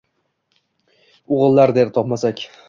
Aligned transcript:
O‘g‘illar 1.37 1.75
der:-Topmasak 1.81 2.45